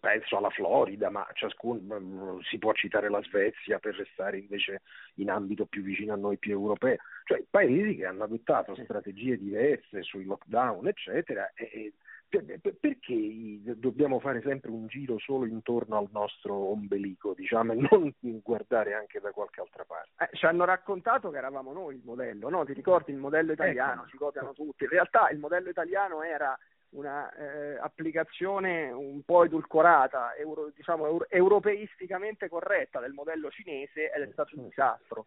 penso 0.05 0.37
alla 0.37 0.51
Florida, 0.51 1.09
ma 1.09 1.27
ciascuno 1.33 1.99
mm, 1.99 2.39
si 2.41 2.59
può 2.59 2.73
citare 2.73 3.09
la 3.09 3.23
Svezia 3.23 3.79
per 3.79 3.95
restare 3.95 4.37
invece 4.37 4.83
in 5.15 5.31
ambito 5.31 5.65
più 5.65 5.81
vicino 5.81 6.13
a 6.13 6.15
noi, 6.15 6.37
più 6.37 6.51
europeo, 6.51 6.97
cioè 7.23 7.43
paesi 7.49 7.95
che 7.95 8.05
hanno 8.05 8.25
adottato 8.25 8.75
strategie 8.83 9.35
diverse 9.35 10.03
sui 10.03 10.25
lockdown, 10.25 10.85
eccetera, 10.85 11.51
e 11.55 11.93
perché 12.27 13.59
dobbiamo 13.77 14.19
fare 14.19 14.41
sempre 14.41 14.71
un 14.71 14.87
giro 14.87 15.17
solo 15.19 15.45
intorno 15.45 15.97
al 15.97 16.09
nostro 16.11 16.53
ombelico, 16.53 17.33
diciamo, 17.33 17.73
e 17.73 17.87
non 17.89 18.13
guardare 18.43 18.93
anche 18.93 19.19
da 19.19 19.31
qualche 19.31 19.61
altra 19.61 19.83
parte? 19.85 20.11
Eh, 20.17 20.35
ci 20.35 20.45
hanno 20.45 20.65
raccontato 20.65 21.29
che 21.29 21.37
eravamo 21.37 21.71
noi 21.71 21.95
il 21.95 22.01
modello, 22.03 22.49
no? 22.49 22.65
Ti 22.65 22.73
ricordi 22.73 23.11
il 23.11 23.17
modello 23.17 23.51
italiano? 23.51 24.01
Ecco. 24.01 24.09
Ci 24.09 24.17
copiano 24.17 24.53
tutti. 24.53 24.83
In 24.83 24.89
realtà 24.89 25.29
il 25.29 25.39
modello 25.39 25.69
italiano 25.69 26.21
era 26.23 26.57
una 26.89 27.33
eh, 27.33 27.77
applicazione 27.77 28.89
un 28.91 29.21
po' 29.23 29.43
edulcorata, 29.43 30.33
euro, 30.35 30.71
diciamo 30.73 31.05
euro, 31.05 31.25
europeisticamente 31.29 32.47
corretta 32.47 32.99
del 32.99 33.13
modello 33.13 33.49
cinese 33.49 34.11
ed 34.11 34.23
è 34.23 34.31
stato 34.31 34.57
un 34.57 34.67
disastro. 34.67 35.25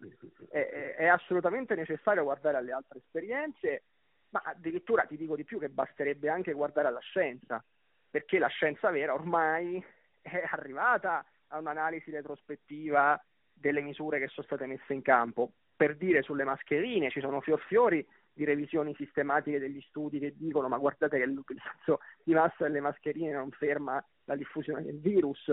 È, 0.49 0.59
è, 0.59 0.95
è 0.97 1.07
assolutamente 1.07 1.75
necessario 1.75 2.25
guardare 2.25 2.57
alle 2.57 2.73
altre 2.73 2.99
esperienze 2.99 3.83
ma 4.31 4.43
addirittura 4.45 5.05
ti 5.05 5.17
dico 5.17 5.37
di 5.37 5.45
più 5.45 5.59
che 5.59 5.69
basterebbe 5.69 6.29
anche 6.29 6.53
guardare 6.53 6.89
alla 6.89 7.01
scienza, 7.01 7.63
perché 8.11 8.39
la 8.39 8.49
scienza 8.49 8.91
vera 8.91 9.15
ormai 9.15 9.83
è 10.21 10.43
arrivata 10.51 11.25
a 11.49 11.59
un'analisi 11.59 12.11
retrospettiva 12.11 13.23
delle 13.53 13.81
misure 13.81 14.19
che 14.19 14.29
sono 14.29 14.47
state 14.47 14.67
messe 14.67 14.93
in 14.93 15.03
campo. 15.03 15.53
Per 15.77 15.97
dire 15.97 16.23
sulle 16.23 16.45
mascherine 16.45 17.11
ci 17.11 17.21
sono 17.21 17.41
fior 17.41 17.61
fiori 17.61 18.07
di 18.33 18.45
revisioni 18.45 18.95
sistematiche 18.95 19.59
degli 19.59 19.81
studi 19.89 20.19
che 20.19 20.35
dicono 20.37 20.69
ma 20.69 20.79
guardate 20.79 21.19
che 21.19 21.27
l'utilizzo 21.27 22.01
di 22.23 22.35
massa 22.35 22.65
delle 22.65 22.81
mascherine 22.81 23.33
non 23.33 23.51
ferma 23.51 24.05
la 24.25 24.37
diffusione 24.37 24.83
del 24.83 25.01
virus. 25.01 25.53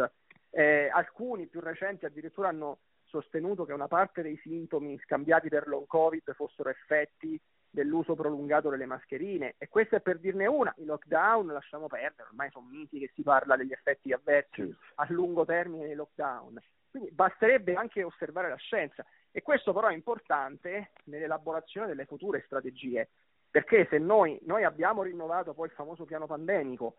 Eh, 0.52 0.90
alcuni 0.92 1.48
più 1.48 1.60
recenti 1.60 2.06
addirittura 2.06 2.50
hanno 2.50 2.80
sostenuto 3.04 3.66
che 3.66 3.74
una 3.74 3.88
parte 3.88 4.22
dei 4.22 4.38
sintomi 4.38 5.00
scambiati 5.00 5.50
per 5.50 5.68
long 5.68 5.86
covid 5.88 6.34
fossero 6.34 6.70
effetti 6.70 7.40
dell'uso 7.76 8.16
prolungato 8.16 8.70
delle 8.70 8.88
mascherine. 8.88 9.54
E 9.60 9.68
questa 9.68 9.98
è 9.98 10.02
per 10.02 10.18
dirne 10.18 10.48
una, 10.48 10.74
i 10.78 10.86
lockdown 10.86 11.48
lasciamo 11.48 11.86
perdere, 11.88 12.30
ormai 12.30 12.50
sono 12.50 12.66
miti 12.68 12.98
che 12.98 13.12
si 13.14 13.22
parla 13.22 13.56
degli 13.56 13.74
effetti 13.74 14.12
avversi 14.14 14.76
a 14.96 15.06
lungo 15.10 15.46
termine 15.46 15.86
dei 15.86 15.96
lockdown, 15.96 16.60
quindi 16.90 17.12
basterebbe 17.12 17.76
anche 17.76 18.02
osservare 18.02 18.50
la 18.50 18.56
scienza. 18.56 19.06
E 19.32 19.42
questo 19.42 19.74
però 19.74 19.88
è 19.88 19.94
importante 19.94 20.92
nell'elaborazione 21.04 21.88
delle 21.88 22.06
future 22.06 22.42
strategie, 22.46 23.10
perché 23.52 23.86
se 23.90 23.98
noi, 23.98 24.40
noi 24.44 24.64
abbiamo 24.64 25.04
rinnovato 25.04 25.54
poi 25.54 25.68
il 25.68 25.74
famoso 25.74 26.06
piano 26.06 26.26
pandemico, 26.26 26.96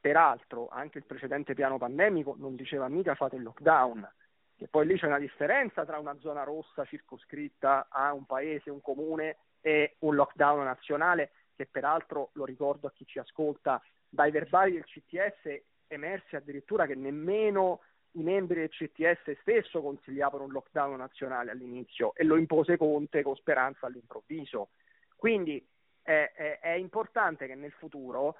peraltro 0.00 0.68
anche 0.70 0.98
il 0.98 1.04
precedente 1.04 1.54
piano 1.54 1.76
pandemico 1.78 2.36
non 2.38 2.54
diceva 2.54 2.88
mica 2.88 3.16
fate 3.16 3.36
il 3.36 3.42
lockdown, 3.42 4.08
che 4.56 4.68
poi 4.68 4.86
lì 4.86 4.96
c'è 4.96 5.06
una 5.06 5.18
differenza 5.18 5.84
tra 5.84 5.98
una 5.98 6.16
zona 6.20 6.44
rossa 6.44 6.84
circoscritta 6.84 7.88
a 7.90 8.12
un 8.12 8.26
paese, 8.26 8.70
un 8.70 8.80
comune 8.80 9.36
e 9.60 9.96
un 10.00 10.14
lockdown 10.14 10.64
nazionale 10.64 11.32
che 11.54 11.66
peraltro, 11.66 12.30
lo 12.34 12.44
ricordo 12.44 12.86
a 12.86 12.92
chi 12.92 13.04
ci 13.06 13.18
ascolta, 13.18 13.82
dai 14.08 14.30
verbali 14.30 14.72
del 14.72 14.84
CTS 14.84 15.62
emerse 15.86 16.36
addirittura 16.36 16.86
che 16.86 16.94
nemmeno 16.94 17.80
i 18.12 18.22
membri 18.22 18.60
del 18.60 18.70
CTS 18.70 19.38
stesso 19.40 19.82
consigliavano 19.82 20.44
un 20.44 20.52
lockdown 20.52 20.96
nazionale 20.96 21.50
all'inizio 21.50 22.14
e 22.14 22.24
lo 22.24 22.36
impose 22.36 22.76
Conte 22.76 23.22
con 23.22 23.36
speranza 23.36 23.86
all'improvviso. 23.86 24.70
Quindi 25.14 25.64
è, 26.02 26.32
è, 26.34 26.58
è 26.60 26.72
importante 26.72 27.46
che 27.46 27.54
nel 27.54 27.72
futuro 27.72 28.36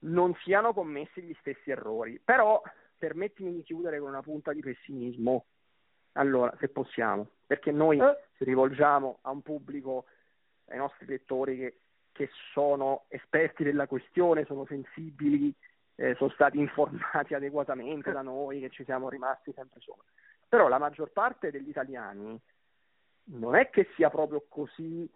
non 0.00 0.34
siano 0.42 0.72
commessi 0.72 1.22
gli 1.22 1.34
stessi 1.40 1.70
errori, 1.70 2.20
però 2.22 2.62
permettimi 2.96 3.52
di 3.52 3.62
chiudere 3.62 3.98
con 3.98 4.08
una 4.08 4.22
punta 4.22 4.52
di 4.52 4.60
pessimismo, 4.60 5.46
allora, 6.12 6.54
se 6.58 6.68
possiamo, 6.68 7.28
perché 7.46 7.70
noi 7.70 7.98
eh. 7.98 8.18
ci 8.36 8.44
rivolgiamo 8.44 9.18
a 9.22 9.30
un 9.30 9.42
pubblico 9.42 10.06
ai 10.70 10.78
nostri 10.78 11.06
lettori 11.06 11.56
che, 11.56 11.78
che 12.12 12.30
sono 12.52 13.04
esperti 13.08 13.64
della 13.64 13.86
questione, 13.86 14.44
sono 14.44 14.66
sensibili, 14.66 15.54
eh, 15.96 16.14
sono 16.16 16.30
stati 16.30 16.58
informati 16.58 17.34
adeguatamente 17.34 18.12
da 18.12 18.22
noi, 18.22 18.60
che 18.60 18.70
ci 18.70 18.84
siamo 18.84 19.08
rimasti 19.08 19.52
sempre 19.52 19.80
sopra. 19.80 20.04
Però 20.48 20.68
la 20.68 20.78
maggior 20.78 21.10
parte 21.10 21.50
degli 21.50 21.68
italiani 21.68 22.40
non 23.30 23.54
è 23.54 23.68
che 23.70 23.88
sia 23.94 24.08
proprio 24.08 24.44
così 24.48 25.10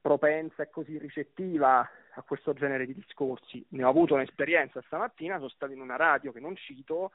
propensa 0.00 0.62
e 0.62 0.70
così 0.70 0.98
ricettiva 0.98 1.88
a 2.14 2.22
questo 2.22 2.52
genere 2.52 2.86
di 2.86 2.94
discorsi. 2.94 3.64
Ne 3.70 3.84
ho 3.84 3.88
avuto 3.88 4.14
un'esperienza 4.14 4.82
stamattina, 4.82 5.36
sono 5.36 5.48
stato 5.48 5.72
in 5.72 5.80
una 5.80 5.96
radio 5.96 6.32
che 6.32 6.40
non 6.40 6.56
cito, 6.56 7.12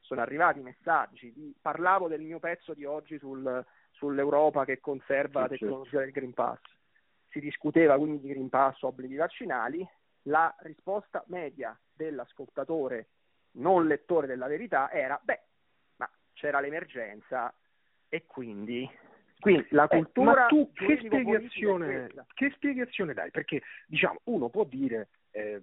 sono 0.00 0.20
arrivati 0.20 0.60
messaggi, 0.60 1.32
di, 1.32 1.54
parlavo 1.60 2.08
del 2.08 2.20
mio 2.20 2.38
pezzo 2.38 2.74
di 2.74 2.84
oggi 2.84 3.18
sul, 3.18 3.64
sull'Europa 3.92 4.64
che 4.64 4.80
conserva 4.80 5.42
la 5.42 5.48
tecnologia 5.48 6.00
del 6.00 6.10
Green 6.10 6.32
Pass 6.32 6.60
si 7.34 7.40
discuteva 7.40 7.98
quindi 7.98 8.20
di 8.20 8.28
Green 8.28 8.48
Pass, 8.48 8.80
obblighi 8.82 9.16
vaccinali, 9.16 9.86
la 10.22 10.54
risposta 10.60 11.24
media 11.26 11.76
dell'ascoltatore 11.92 13.08
non 13.56 13.88
lettore 13.88 14.28
della 14.28 14.46
verità 14.46 14.90
era 14.92 15.20
beh, 15.20 15.40
ma 15.96 16.08
c'era 16.32 16.60
l'emergenza 16.60 17.52
e 18.08 18.24
quindi, 18.26 18.88
quindi 19.40 19.66
la 19.70 19.88
eh, 19.88 19.96
cultura... 19.96 20.32
Eh, 20.32 20.34
ma 20.34 20.46
tu 20.46 20.72
che 20.72 21.00
spiegazione, 21.04 22.08
che 22.34 22.50
spiegazione 22.54 23.14
dai? 23.14 23.30
Perché 23.32 23.62
diciamo, 23.86 24.20
uno 24.24 24.48
può 24.48 24.62
dire... 24.64 25.08
Eh, 25.32 25.60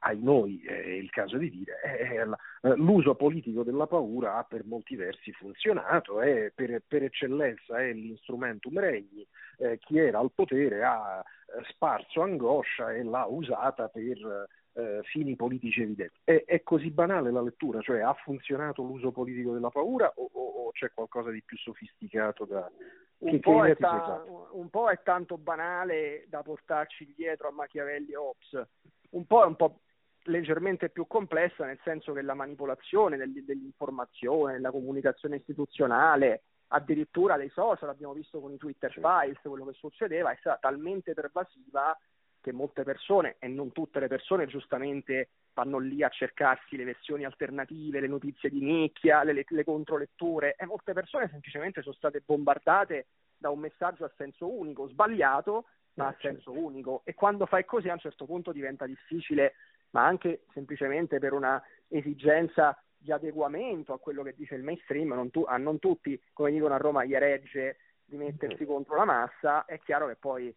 ai 0.00 0.20
noi 0.20 0.62
è 0.62 0.72
il 0.72 1.10
caso 1.10 1.36
di 1.36 1.50
dire, 1.50 1.80
eh, 1.82 2.16
eh, 2.16 2.76
l'uso 2.76 3.14
politico 3.14 3.62
della 3.62 3.86
paura 3.86 4.36
ha 4.36 4.44
per 4.44 4.64
molti 4.64 4.96
versi 4.96 5.32
funzionato, 5.32 6.20
è 6.20 6.50
per, 6.54 6.82
per 6.86 7.04
eccellenza 7.04 7.78
è 7.78 7.92
l'instrumentum 7.92 8.78
regni, 8.78 9.26
eh, 9.58 9.78
chi 9.78 9.98
era 9.98 10.18
al 10.18 10.32
potere 10.34 10.82
ha 10.82 11.24
sparso 11.68 12.22
angoscia 12.22 12.92
e 12.92 13.02
l'ha 13.02 13.26
usata 13.26 13.88
per 13.88 14.48
eh, 14.74 15.00
fini 15.04 15.36
politici 15.36 15.82
evidenti. 15.82 16.18
È, 16.24 16.44
è, 16.44 16.62
così 16.62 16.90
banale 16.90 17.30
la 17.30 17.42
lettura, 17.42 17.80
cioè 17.80 18.00
ha 18.00 18.14
funzionato 18.14 18.82
l'uso 18.82 19.12
politico 19.12 19.52
della 19.52 19.70
paura 19.70 20.12
o, 20.16 20.28
o, 20.32 20.42
o 20.66 20.70
c'è 20.72 20.90
qualcosa 20.92 21.30
di 21.30 21.42
più 21.42 21.56
sofisticato 21.56 22.44
da... 22.44 22.70
Un 23.16 23.40
po, 23.40 23.64
ta- 23.78 24.22
un 24.52 24.68
po' 24.68 24.90
è 24.90 25.00
tanto 25.02 25.38
banale 25.38 26.26
da 26.28 26.42
portarci 26.42 27.14
dietro 27.16 27.48
a 27.48 27.52
Machiavelli 27.52 28.10
e 28.12 28.16
Hobbes 28.16 28.66
un 29.14 29.26
po' 29.26 29.42
è 29.42 29.46
un 29.46 29.56
po' 29.56 29.80
leggermente 30.24 30.88
più 30.90 31.06
complessa, 31.06 31.64
nel 31.66 31.80
senso 31.82 32.12
che 32.12 32.22
la 32.22 32.34
manipolazione 32.34 33.16
dell'informazione, 33.16 34.54
della 34.54 34.70
comunicazione 34.70 35.36
istituzionale, 35.36 36.44
addirittura 36.68 37.36
dei 37.36 37.50
social, 37.50 37.88
abbiamo 37.88 38.14
visto 38.14 38.40
con 38.40 38.52
i 38.52 38.56
Twitter 38.56 38.92
files 38.92 39.38
quello 39.42 39.66
che 39.66 39.74
succedeva, 39.74 40.30
è 40.30 40.36
stata 40.40 40.58
talmente 40.60 41.12
pervasiva 41.12 41.96
che 42.40 42.52
molte 42.52 42.82
persone, 42.82 43.36
e 43.38 43.48
non 43.48 43.72
tutte 43.72 44.00
le 44.00 44.08
persone, 44.08 44.46
giustamente 44.46 45.30
vanno 45.54 45.78
lì 45.78 46.02
a 46.02 46.08
cercarsi 46.08 46.76
le 46.76 46.84
versioni 46.84 47.24
alternative, 47.24 48.00
le 48.00 48.08
notizie 48.08 48.50
di 48.50 48.60
nicchia, 48.60 49.22
le, 49.22 49.32
le, 49.32 49.44
le 49.48 49.64
controletture, 49.64 50.54
e 50.58 50.66
molte 50.66 50.92
persone 50.92 51.28
semplicemente 51.30 51.80
sono 51.80 51.94
state 51.94 52.22
bombardate 52.24 53.06
da 53.38 53.50
un 53.50 53.60
messaggio 53.60 54.04
a 54.04 54.12
senso 54.16 54.50
unico, 54.50 54.88
sbagliato, 54.88 55.66
ma 55.94 56.08
a 56.08 56.16
senso 56.20 56.52
unico. 56.52 57.02
E 57.04 57.14
quando 57.14 57.46
fai 57.46 57.64
così 57.64 57.88
a 57.88 57.92
un 57.92 57.98
certo 57.98 58.24
punto 58.24 58.52
diventa 58.52 58.86
difficile, 58.86 59.54
ma 59.90 60.04
anche 60.04 60.42
semplicemente 60.52 61.18
per 61.18 61.32
una 61.32 61.62
esigenza 61.88 62.76
di 62.96 63.12
adeguamento 63.12 63.92
a 63.92 63.98
quello 63.98 64.22
che 64.22 64.34
dice 64.34 64.54
il 64.54 64.62
mainstream, 64.62 65.12
non 65.12 65.30
tu, 65.30 65.44
a 65.46 65.56
non 65.56 65.78
tutti, 65.78 66.20
come 66.32 66.50
dicono 66.50 66.74
a 66.74 66.78
Roma, 66.78 67.04
gli 67.04 67.14
eregge 67.14 67.76
di 68.04 68.16
mettersi 68.16 68.64
contro 68.64 68.96
la 68.96 69.04
massa, 69.04 69.64
è 69.64 69.78
chiaro 69.80 70.08
che 70.08 70.16
poi 70.16 70.54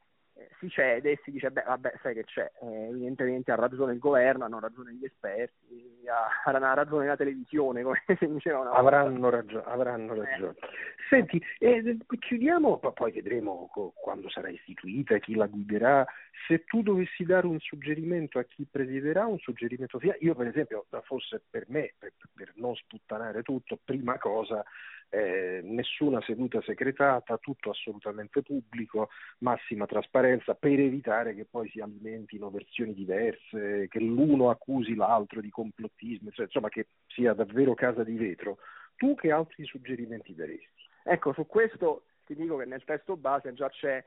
si 0.60 0.70
cede 0.70 1.12
e 1.12 1.20
si 1.24 1.32
dice, 1.32 1.52
beh, 1.52 1.64
vabbè, 1.66 1.94
sai 2.02 2.14
che 2.14 2.24
c'è, 2.24 2.52
eh, 2.62 2.88
evidentemente 2.90 3.52
ha 3.52 3.56
ragione 3.56 3.94
il 3.94 4.00
governo, 4.00 4.46
hanno 4.46 4.60
ragione 4.60 4.94
gli 4.94 5.04
esperti, 5.04 6.04
ha, 6.08 6.28
ha 6.44 6.74
ragione 6.74 7.08
la 7.08 7.16
televisione, 7.16 7.84
come 7.84 8.02
si 8.18 8.28
diceva 8.28 8.60
una 8.60 8.72
avranno, 8.72 9.30
ragio- 9.30 9.64
avranno 9.64 10.14
eh. 10.14 10.18
ragione. 10.18 10.56
Eh. 10.60 10.68
Senti, 11.10 11.42
eh, 11.60 11.98
chiudiamo, 12.20 12.78
poi 12.78 13.12
vedremo 13.12 13.70
quando 13.96 14.30
sarà 14.30 14.50
istituita, 14.50 15.18
chi 15.18 15.36
la 15.36 15.48
guiderà. 15.48 16.06
Se 16.48 16.64
tu 16.66 16.82
dovessi 16.82 17.24
dare 17.24 17.48
un 17.48 17.60
suggerimento 17.60 18.40
a 18.40 18.44
chi 18.44 18.68
presiderà, 18.70 19.26
un 19.26 19.40
suggerimento 19.40 20.00
io 20.20 20.36
per 20.36 20.48
esempio, 20.48 20.86
forse 21.04 21.42
per 21.50 21.66
me, 21.68 21.94
per, 21.98 22.14
per 22.36 22.52
non 22.56 22.76
sputtanare 22.76 23.42
tutto, 23.42 23.80
prima 23.84 24.18
cosa 24.18 24.64
eh, 25.10 25.62
nessuna 25.64 26.22
seduta 26.22 26.62
segretata, 26.62 27.38
tutto 27.38 27.70
assolutamente 27.70 28.42
pubblico, 28.42 29.10
massima 29.40 29.86
trasparenza 29.86 30.54
per 30.56 30.80
evitare 30.80 31.34
che 31.36 31.46
poi 31.46 31.70
si 31.70 31.80
alimentino 31.80 32.50
versioni 32.50 32.94
diverse, 32.94 33.88
che 33.90 34.00
l'uno 34.00 34.50
accusi 34.50 34.96
l'altro 34.96 35.42
di 35.42 35.50
complottismo, 35.50 36.32
cioè, 36.32 36.46
insomma 36.46 36.70
che 36.70 36.88
sia 37.08 37.34
davvero 37.34 37.74
casa 37.74 38.04
di 38.04 38.16
vetro. 38.18 38.58
Tu 38.96 39.16
che 39.16 39.32
altri 39.32 39.64
suggerimenti 39.66 40.34
daresti? 40.34 40.86
Ecco, 41.04 41.34
su 41.34 41.46
questo 41.46 42.06
ti 42.26 42.36
dico 42.36 42.58
che 42.58 42.66
nel 42.66 42.84
testo 42.84 43.16
base 43.16 43.54
già 43.54 43.70
c'è 43.70 44.04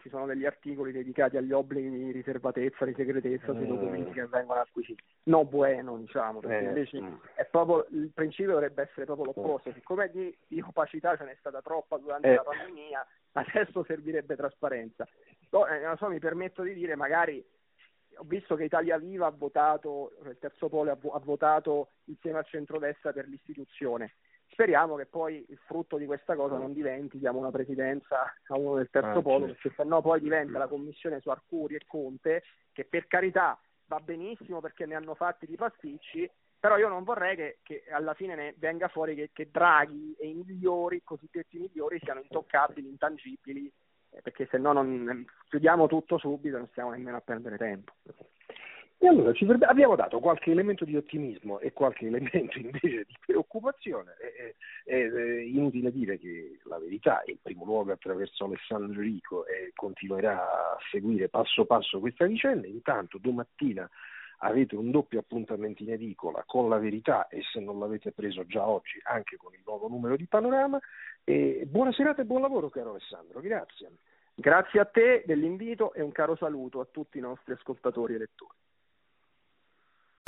ci 0.00 0.08
sono 0.08 0.26
degli 0.26 0.44
articoli 0.44 0.92
dedicati 0.92 1.36
agli 1.36 1.52
obblighi 1.52 1.90
di 1.90 2.12
riservatezza, 2.12 2.84
di 2.84 2.94
segretezza 2.94 3.52
sui 3.52 3.64
mm. 3.64 3.68
documenti 3.68 4.12
che 4.12 4.26
vengono 4.26 4.60
acquisiti. 4.60 5.02
No 5.24 5.44
bueno, 5.44 5.96
diciamo, 5.98 6.40
perché 6.40 6.58
eh, 6.58 6.68
invece 6.68 7.00
mm. 7.00 7.14
è 7.34 7.44
proprio, 7.46 7.86
il 7.90 8.10
principio 8.14 8.52
dovrebbe 8.52 8.82
essere 8.82 9.06
proprio 9.06 9.26
l'opposto. 9.26 9.72
Siccome 9.72 10.10
di, 10.10 10.36
di 10.46 10.60
opacità 10.60 11.16
ce 11.16 11.24
n'è 11.24 11.36
stata 11.38 11.60
troppa 11.62 11.98
durante 11.98 12.28
eh. 12.28 12.34
la 12.34 12.42
pandemia, 12.42 13.06
adesso 13.32 13.84
servirebbe 13.84 14.36
trasparenza. 14.36 15.06
No, 15.50 15.66
eh, 15.66 15.80
non 15.80 15.96
so, 15.96 16.08
mi 16.08 16.18
permetto 16.18 16.62
di 16.62 16.74
dire, 16.74 16.94
magari 16.94 17.44
ho 18.16 18.24
visto 18.24 18.56
che 18.56 18.64
Italia 18.64 18.98
Viva 18.98 19.26
ha 19.26 19.34
votato, 19.36 20.12
il 20.24 20.36
terzo 20.38 20.68
polo 20.68 20.90
ha, 20.90 20.98
ha 21.12 21.20
votato 21.20 21.90
insieme 22.04 22.38
al 22.38 22.46
centrodestra 22.46 23.12
per 23.12 23.26
l'istituzione 23.26 24.14
speriamo 24.58 24.96
che 24.96 25.06
poi 25.06 25.46
il 25.48 25.58
frutto 25.66 25.96
di 25.98 26.06
questa 26.06 26.34
cosa 26.34 26.56
non 26.56 26.72
diventi 26.72 27.18
diamo 27.18 27.38
una 27.38 27.52
presidenza 27.52 28.24
a 28.48 28.58
uno 28.58 28.74
del 28.74 28.90
terzo 28.90 29.20
ah, 29.20 29.22
polo, 29.22 29.46
certo. 29.46 29.60
perché 29.62 29.82
se 29.82 29.88
no 29.88 30.02
poi 30.02 30.20
diventa 30.20 30.58
la 30.58 30.66
commissione 30.66 31.20
su 31.20 31.28
Arcuri 31.28 31.76
e 31.76 31.84
Conte, 31.86 32.42
che 32.72 32.84
per 32.84 33.06
carità 33.06 33.56
va 33.86 34.00
benissimo 34.00 34.60
perché 34.60 34.84
ne 34.84 34.96
hanno 34.96 35.14
fatti 35.14 35.46
di 35.46 35.54
pasticci, 35.54 36.28
però 36.58 36.76
io 36.76 36.88
non 36.88 37.04
vorrei 37.04 37.36
che, 37.36 37.58
che 37.62 37.84
alla 37.88 38.14
fine 38.14 38.34
ne 38.34 38.54
venga 38.58 38.88
fuori 38.88 39.14
che, 39.14 39.30
che, 39.32 39.48
Draghi 39.48 40.16
e 40.18 40.26
i 40.26 40.34
migliori, 40.34 40.96
i 40.96 41.04
cosiddetti 41.04 41.56
migliori, 41.56 42.00
siano 42.02 42.18
intoccabili, 42.20 42.88
intangibili, 42.88 43.72
eh, 44.10 44.22
perché 44.22 44.48
se 44.50 44.58
no 44.58 44.72
non 44.72 45.24
chiudiamo 45.48 45.86
tutto 45.86 46.18
subito 46.18 46.56
non 46.56 46.66
stiamo 46.72 46.90
nemmeno 46.90 47.16
a 47.16 47.22
perdere 47.24 47.58
tempo. 47.58 47.92
E 49.00 49.06
allora 49.06 49.32
abbiamo 49.68 49.94
dato 49.94 50.18
qualche 50.18 50.50
elemento 50.50 50.84
di 50.84 50.96
ottimismo 50.96 51.60
e 51.60 51.72
qualche 51.72 52.06
elemento 52.08 52.58
invece 52.58 53.04
di 53.06 53.14
preoccupazione. 53.24 54.16
È, 54.18 54.54
è, 54.90 55.10
è 55.10 55.40
inutile 55.40 55.92
dire 55.92 56.18
che 56.18 56.58
la 56.64 56.78
verità, 56.78 57.22
in 57.26 57.36
primo 57.40 57.64
luogo 57.64 57.92
attraverso 57.92 58.44
Alessandro 58.44 59.00
Rico, 59.00 59.46
e 59.46 59.70
continuerà 59.74 60.40
a 60.40 60.78
seguire 60.90 61.28
passo 61.28 61.64
passo 61.64 62.00
questa 62.00 62.26
vicenda. 62.26 62.66
Intanto 62.66 63.18
domattina 63.18 63.88
avete 64.38 64.74
un 64.74 64.90
doppio 64.90 65.20
appuntamento 65.20 65.84
in 65.84 65.92
edicola 65.92 66.42
con 66.44 66.68
la 66.68 66.78
verità 66.78 67.28
e 67.28 67.42
se 67.52 67.60
non 67.60 67.78
l'avete 67.78 68.10
preso 68.10 68.46
già 68.46 68.66
oggi 68.66 69.00
anche 69.04 69.36
con 69.36 69.52
il 69.54 69.62
nuovo 69.64 69.88
numero 69.88 70.16
di 70.16 70.26
Panorama. 70.26 70.78
E 71.22 71.64
buona 71.68 71.92
serata 71.92 72.22
e 72.22 72.24
buon 72.24 72.40
lavoro 72.40 72.68
caro 72.68 72.90
Alessandro, 72.90 73.40
grazie. 73.40 73.90
Grazie 74.34 74.80
a 74.80 74.84
te 74.84 75.22
dell'invito 75.24 75.92
e 75.94 76.02
un 76.02 76.12
caro 76.12 76.36
saluto 76.36 76.80
a 76.80 76.86
tutti 76.90 77.18
i 77.18 77.20
nostri 77.20 77.52
ascoltatori 77.52 78.14
e 78.14 78.18
lettori. 78.18 78.56